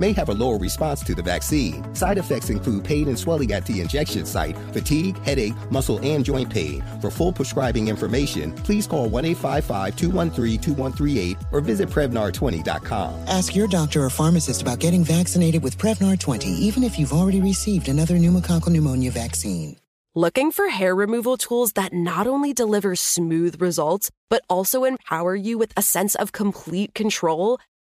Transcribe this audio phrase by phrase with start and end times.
[0.00, 1.94] may have a lower response to the vaccine.
[1.94, 6.50] Side effects include pain and swelling at the injection site, fatigue, headache, muscle, and joint
[6.50, 6.82] pain.
[7.00, 13.14] For full prescribing information, please call 1 855 213 2138 or visit Prevnar20.com.
[13.28, 17.40] Ask your doctor or pharmacist about getting vaccinated with Prevnar 20, even if you've already
[17.40, 19.76] received another pneumococcal pneumonia vaccine.
[20.18, 25.58] Looking for hair removal tools that not only deliver smooth results, but also empower you
[25.58, 27.58] with a sense of complete control?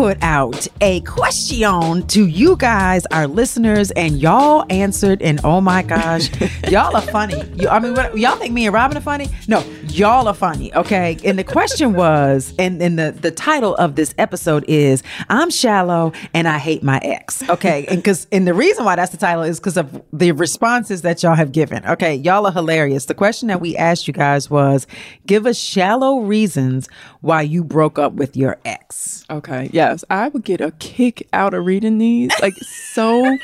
[0.00, 5.20] Put out a question to you guys, our listeners, and y'all answered.
[5.20, 6.30] And oh my gosh,
[6.70, 7.42] y'all are funny.
[7.56, 9.28] You, I mean, what, y'all think me and Robyn are funny?
[9.46, 9.62] No,
[9.98, 10.74] y'all are funny.
[10.74, 11.16] Okay.
[11.24, 16.12] And the question was, and, and the, the title of this episode is I'm shallow
[16.34, 17.48] and I hate my ex.
[17.48, 17.86] Okay.
[17.86, 21.22] And because, and the reason why that's the title is because of the responses that
[21.22, 21.84] y'all have given.
[21.86, 22.14] Okay.
[22.14, 23.06] Y'all are hilarious.
[23.06, 24.86] The question that we asked you guys was
[25.26, 26.88] give us shallow reasons
[27.20, 29.24] why you broke up with your ex.
[29.30, 29.70] Okay.
[29.72, 32.30] Yes, I would get a kick out of reading these.
[32.40, 32.54] Like
[32.92, 33.36] so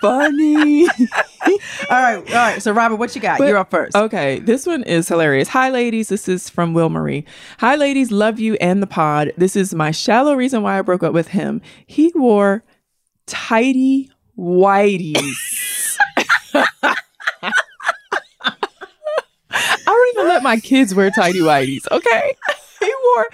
[0.00, 0.88] funny.
[1.48, 1.52] all
[1.90, 2.62] right, all right.
[2.62, 3.38] So, Robert, what you got?
[3.38, 3.96] But, You're up first.
[3.96, 5.48] Okay, this one is hilarious.
[5.48, 6.08] Hi, ladies.
[6.08, 7.24] This is from Will Marie.
[7.58, 8.10] Hi, ladies.
[8.10, 9.32] Love you and the pod.
[9.36, 11.60] This is my shallow reason why I broke up with him.
[11.86, 12.64] He wore
[13.26, 15.96] tidy whiteies.
[19.52, 21.90] I don't even let my kids wear tidy whiteies.
[21.90, 22.36] Okay.
[22.80, 23.28] He wore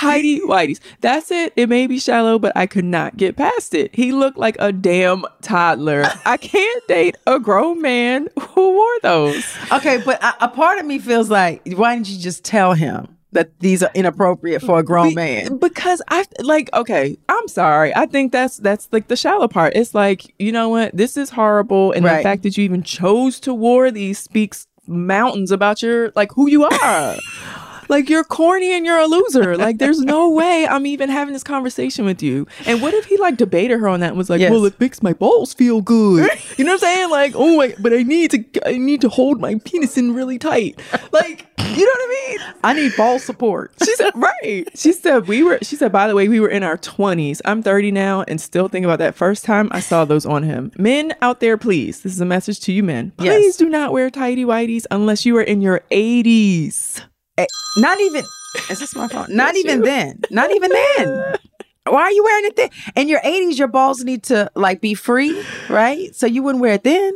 [0.00, 0.80] tidy whiteies.
[1.00, 1.52] That's it.
[1.56, 3.94] It may be shallow, but I could not get past it.
[3.94, 6.04] He looked like a damn toddler.
[6.24, 9.44] I can't date a grown man who wore those.
[9.72, 13.08] Okay, but a, a part of me feels like, why didn't you just tell him?
[13.32, 15.58] that these are inappropriate for a grown Be- man.
[15.58, 17.94] Because I like okay, I'm sorry.
[17.94, 19.74] I think that's that's like the shallow part.
[19.76, 20.96] It's like, you know what?
[20.96, 22.18] This is horrible and Right.
[22.18, 26.48] the fact that you even chose to wear these speaks mountains about your like who
[26.48, 27.16] you are.
[27.88, 29.56] like you're corny and you're a loser.
[29.56, 32.46] Like there's no way I'm even having this conversation with you.
[32.66, 34.50] And what if he like debated her on that and was like, Yes.
[34.50, 37.10] "Well, it makes my balls feel good." You know what I'm saying?
[37.10, 40.38] Like, "Oh my, but I need to I need to hold my penis in really
[40.38, 40.80] tight."
[41.12, 42.54] Like, you know what I mean?
[42.64, 43.72] I need ball support.
[43.84, 44.64] She said, right.
[44.74, 47.40] She said, we were, she said, by the way, we were in our 20s.
[47.44, 50.72] I'm 30 now and still think about that first time I saw those on him.
[50.78, 52.02] Men out there, please.
[52.02, 53.12] This is a message to you men.
[53.18, 53.34] Yes.
[53.34, 57.02] Please do not wear tidy whities unless you are in your 80s.
[57.38, 58.24] Eh, Not even.
[58.70, 59.26] Is this my phone?
[59.28, 59.84] Not even you.
[59.84, 60.20] then.
[60.30, 61.34] Not even then.
[61.86, 62.70] Why are you wearing it then?
[62.96, 66.14] In your 80s, your balls need to like be free, right?
[66.14, 67.12] So you wouldn't wear it then.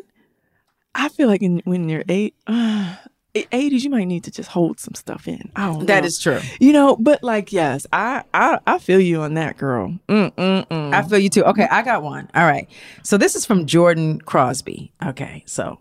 [0.94, 2.94] I feel like in, when you're eight, uh,
[3.34, 5.50] 80s, you might need to just hold some stuff in.
[5.56, 6.06] I don't That know.
[6.06, 6.40] is true.
[6.61, 9.96] You know, but like, yes, I, I, I feel you on that, girl.
[10.08, 10.94] Mm-mm-mm.
[10.94, 11.44] I feel you too.
[11.46, 12.28] Okay, I got one.
[12.34, 12.69] All right.
[13.02, 14.93] So this is from Jordan Crosby.
[15.05, 15.78] Okay, so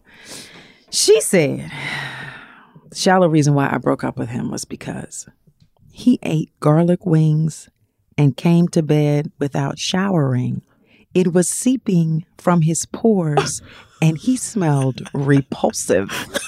[0.89, 1.71] she said,
[2.93, 5.27] shallow reason why I broke up with him was because
[5.91, 7.69] he ate garlic wings
[8.17, 10.61] and came to bed without showering.
[11.13, 13.61] It was seeping from his pores
[14.01, 16.11] and he smelled repulsive.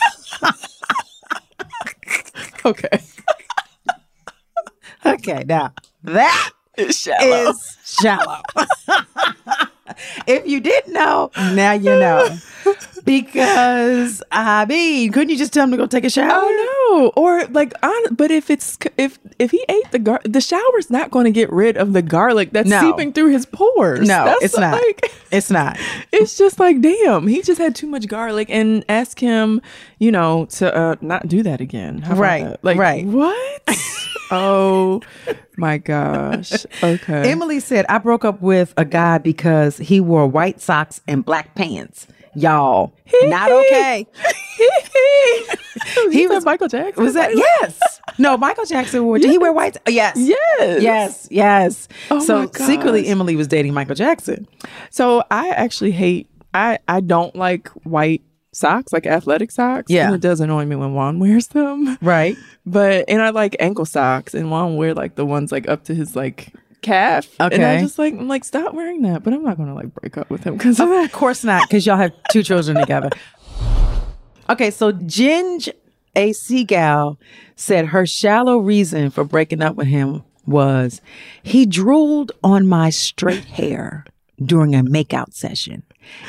[2.65, 2.89] Okay.
[5.03, 5.73] Okay, now
[6.03, 7.49] that is shallow.
[7.49, 8.39] is shallow.
[10.27, 12.37] if you didn't know, now you know.
[13.19, 16.31] Because I mean, couldn't you just tell him to go take a shower?
[16.33, 17.21] Oh no!
[17.21, 21.11] Or like, on, but if it's if if he ate the gar, the shower's not
[21.11, 22.79] going to get rid of the garlic that's No.
[22.79, 24.07] seeping through his pores.
[24.07, 24.73] No, That's it's not.
[24.81, 25.77] Like, It's not.
[26.11, 29.61] it's just like, damn, he just had too much garlic, and ask him,
[29.99, 31.99] you know, to uh, not do that again.
[31.99, 32.63] How Right, that?
[32.63, 33.05] Like, right.
[33.05, 33.61] What?
[34.31, 35.01] oh
[35.57, 36.65] my gosh.
[36.83, 37.29] Okay.
[37.31, 41.55] Emily said, I broke up with a guy because he wore white socks and black
[41.55, 42.07] pants.
[42.33, 42.93] Y'all,
[43.23, 44.07] not okay.
[46.11, 47.03] he was- Michael Jackson.
[47.03, 47.79] Was that yes?
[48.17, 49.19] No, Michael Jackson wore.
[49.19, 49.75] Did he wear white?
[49.87, 50.15] Yes.
[50.17, 50.81] Yes.
[50.81, 51.27] Yes.
[51.29, 51.87] Yes.
[52.09, 53.07] Oh so secretly.
[53.07, 54.47] Emily was dating Michael Jackson.
[54.91, 56.29] So I actually hate.
[56.53, 58.21] I I don't like white
[58.53, 59.89] socks, like athletic socks.
[59.91, 60.07] Yeah.
[60.07, 61.97] and it does annoy me when Juan wears them.
[62.01, 62.35] Right.
[62.65, 65.95] But and I like ankle socks, and Juan wear like the ones like up to
[65.95, 67.27] his like calf.
[67.39, 67.81] and I Okay.
[67.83, 69.23] just like I'm like stop wearing that.
[69.23, 71.05] But I'm not gonna like break up with him because of that.
[71.05, 73.09] Of course not, because y'all have two children together.
[74.49, 75.69] Okay, so Ginge
[76.15, 76.31] A.
[76.31, 77.17] Seagal
[77.55, 81.01] said her shallow reason for breaking up with him was
[81.43, 84.03] he drooled on my straight hair
[84.43, 85.83] during a makeout session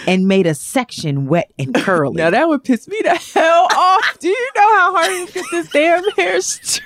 [0.07, 2.17] and made a section wet and curly.
[2.17, 4.19] Now that would piss me the hell off.
[4.19, 6.83] Do you know how hard it is to get this damn hair straight?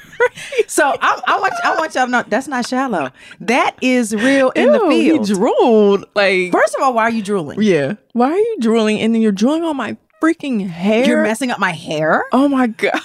[0.66, 3.10] so I, I want I want y'all to know that's not shallow.
[3.40, 5.26] That is real in the Ew, he field.
[5.26, 6.04] drooled.
[6.14, 7.60] Like First of all, why are you drooling?
[7.60, 7.94] yeah.
[8.12, 8.98] Why are you drooling?
[9.00, 11.04] And then you're drooling on my freaking hair.
[11.06, 12.24] You're messing up my hair.
[12.32, 12.98] Oh my god.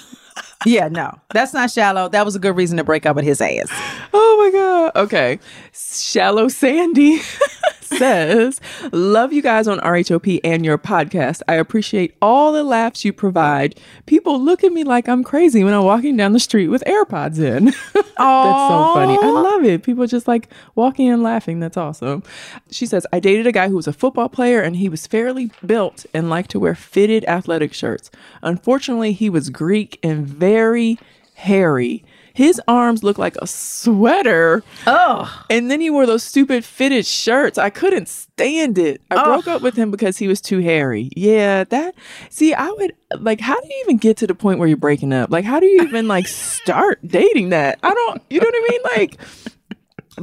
[0.64, 2.08] Yeah, no, that's not shallow.
[2.08, 3.66] That was a good reason to break up with his ass.
[4.14, 5.04] Oh my God.
[5.06, 5.40] Okay.
[5.74, 7.18] Shallow Sandy
[7.82, 8.60] says,
[8.92, 11.42] Love you guys on RHOP and your podcast.
[11.48, 13.78] I appreciate all the laughs you provide.
[14.06, 17.38] People look at me like I'm crazy when I'm walking down the street with AirPods
[17.38, 17.64] in.
[17.92, 19.18] That's so funny.
[19.20, 19.82] I love it.
[19.82, 21.60] People just like walking and laughing.
[21.60, 22.22] That's awesome.
[22.70, 25.50] She says, I dated a guy who was a football player and he was fairly
[25.64, 28.10] built and liked to wear fitted athletic shirts.
[28.42, 30.98] Unfortunately, he was Greek and very
[31.34, 32.04] hairy.
[32.34, 34.62] His arms looked like a sweater.
[34.86, 37.58] Oh, And then he wore those stupid fitted shirts.
[37.58, 39.00] I couldn't stand it.
[39.10, 41.10] I broke up with him because he was too hairy.
[41.16, 41.94] Yeah, that.
[42.30, 43.40] See, I would like.
[43.40, 45.30] How do you even get to the point where you're breaking up?
[45.30, 46.26] Like, how do you even like
[46.62, 47.78] start dating that?
[47.82, 48.22] I don't.
[48.30, 48.80] You know what I mean?
[48.96, 49.20] Like.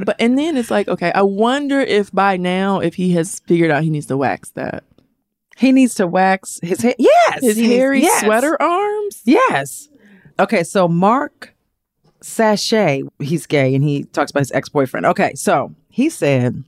[0.06, 3.72] But and then it's like, okay, I wonder if by now, if he has figured
[3.72, 4.84] out he needs to wax that
[5.60, 6.94] he needs to wax his hair.
[6.98, 8.24] Yes, his needs- hairy yes.
[8.24, 9.20] sweater arms.
[9.24, 9.88] Yes.
[10.38, 11.54] Okay, so Mark
[12.22, 15.06] Sachet, he's gay and he talks about his ex boyfriend.
[15.06, 16.64] Okay, so he said,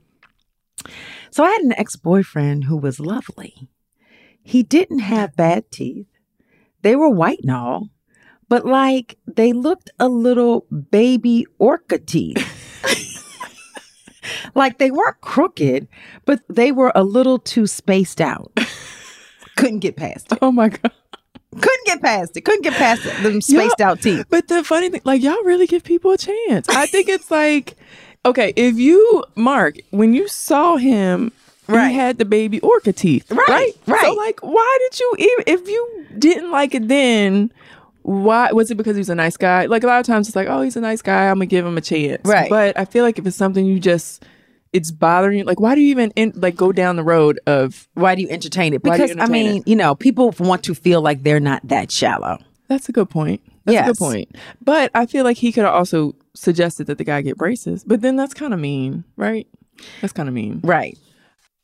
[1.31, 3.69] So I had an ex boyfriend who was lovely.
[4.43, 6.06] He didn't have bad teeth,
[6.82, 7.88] they were white and all,
[8.49, 12.49] but like they looked a little baby orca teeth.
[14.54, 15.88] like they weren't crooked,
[16.25, 18.52] but they were a little too spaced out.
[19.56, 20.38] Couldn't get past it.
[20.43, 20.93] Oh my god.
[21.52, 22.43] Couldn't get past it.
[22.43, 23.22] Couldn't get past it.
[23.22, 24.25] Them spaced Y'all- out teeth.
[24.31, 26.69] But the funny thing, like y'all really give people a chance.
[26.69, 27.75] I think it's like,
[28.25, 31.32] okay, if you Mark, when you saw him,
[31.69, 31.88] Right.
[31.90, 33.72] he had the baby orca teeth, Right, right?
[33.87, 34.00] right.
[34.04, 37.52] So like, why did you even if you didn't like it then?
[38.02, 39.66] Why was it because he was a nice guy?
[39.66, 41.28] Like a lot of times, it's like, oh, he's a nice guy.
[41.28, 42.50] I'm gonna give him a chance, Right.
[42.50, 44.25] But I feel like if it's something you just,
[44.73, 45.45] it's bothering you.
[45.45, 47.88] Like, why do you even in, like go down the road of?
[47.95, 48.83] Why do you entertain it?
[48.85, 49.69] Why do you Because I entertain mean, it?
[49.69, 52.38] you know, people want to feel like they're not that shallow.
[52.69, 53.41] That's a good point.
[53.64, 53.87] That's a Yes.
[53.88, 54.37] good point.
[54.62, 57.85] But I feel like he could have also suggested that the guy get braces.
[57.85, 59.47] But then that's kind of mean, right?
[60.00, 60.61] That's kind of mean.
[60.64, 60.97] Right.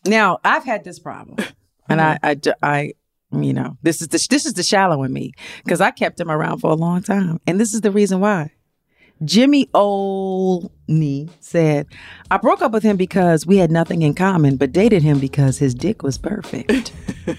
[0.07, 1.39] Now, I've had this problem.
[1.91, 2.93] And I, I, ju- I,
[3.33, 5.33] you know, this is the this is the shallow in me
[5.65, 8.51] because I kept him around for a long time, and this is the reason why.
[9.25, 11.87] Jimmy Olney said,
[12.31, 15.59] "I broke up with him because we had nothing in common, but dated him because
[15.59, 16.93] his dick was perfect."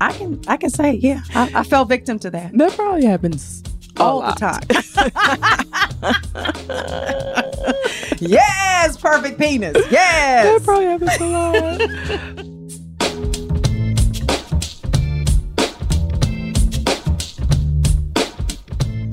[0.00, 3.62] I can I can say, yeah, I, I fell victim to that That probably happens
[3.98, 4.38] all lot.
[4.38, 4.60] the time.
[8.20, 9.74] yes, perfect penis.
[9.90, 10.58] Yes.
[10.58, 11.80] That probably happens a lot.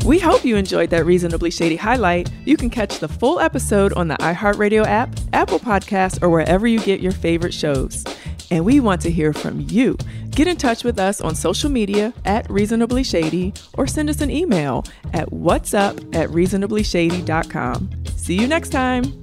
[0.05, 2.29] We hope you enjoyed that Reasonably Shady highlight.
[2.43, 6.79] You can catch the full episode on the iHeartRadio app, Apple Podcasts, or wherever you
[6.79, 8.03] get your favorite shows.
[8.51, 9.97] And we want to hear from you.
[10.31, 14.29] Get in touch with us on social media at Reasonably Shady or send us an
[14.29, 14.83] email
[15.13, 17.89] at whatsup at reasonablyshady.com.
[18.17, 19.22] See you next time.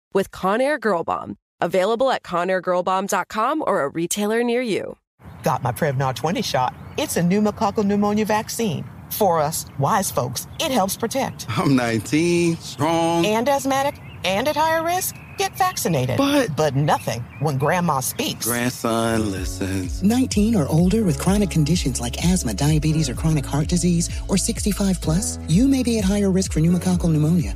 [0.13, 1.37] with Conair Girl Bomb.
[1.59, 4.97] Available at ConairGirlBomb.com or a retailer near you.
[5.43, 6.73] Got my Prevnar 20 shot.
[6.97, 8.85] It's a pneumococcal pneumonia vaccine.
[9.11, 11.45] For us, wise folks, it helps protect.
[11.49, 13.25] I'm 19, strong.
[13.25, 15.15] And asthmatic and at higher risk?
[15.37, 16.17] Get vaccinated.
[16.17, 18.45] But- But nothing when grandma speaks.
[18.45, 20.03] Grandson listens.
[20.03, 25.01] 19 or older with chronic conditions like asthma, diabetes, or chronic heart disease, or 65
[25.01, 27.55] plus, you may be at higher risk for pneumococcal pneumonia.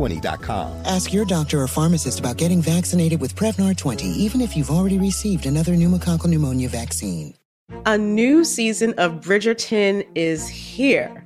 [0.01, 0.85] Prevnar20.com.
[0.85, 4.97] Ask your doctor or pharmacist about getting vaccinated with Prevnar 20, even if you've already
[4.97, 7.35] received another pneumococcal pneumonia vaccine.
[7.85, 11.25] A new season of Bridgerton is here.